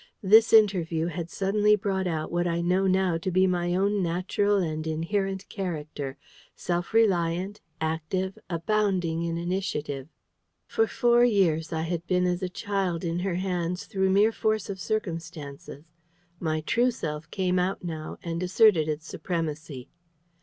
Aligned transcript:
This 0.23 0.51
interview 0.51 1.05
had 1.09 1.29
suddenly 1.29 1.75
brought 1.75 2.07
out 2.07 2.31
what 2.31 2.47
I 2.47 2.61
know 2.61 2.87
now 2.87 3.19
to 3.19 3.29
be 3.29 3.45
my 3.45 3.75
own 3.75 4.01
natural 4.01 4.57
and 4.57 4.87
inherent 4.87 5.47
character 5.47 6.17
self 6.55 6.91
reliant, 6.91 7.61
active, 7.79 8.39
abounding 8.49 9.21
in 9.21 9.37
initiative. 9.37 10.07
For 10.65 10.87
four 10.87 11.23
years 11.23 11.71
I 11.71 11.83
had 11.83 12.07
been 12.07 12.25
as 12.25 12.41
a 12.41 12.49
child 12.49 13.03
in 13.03 13.19
her 13.19 13.35
hands, 13.35 13.85
through 13.85 14.09
mere 14.09 14.31
force 14.31 14.71
of 14.71 14.79
circumstances. 14.79 15.83
My 16.39 16.61
true 16.61 16.89
self 16.89 17.29
came 17.29 17.59
out 17.59 17.83
now 17.83 18.17
and 18.23 18.41
asserted 18.41 18.89
its 18.89 19.05
supremacy. 19.05 19.91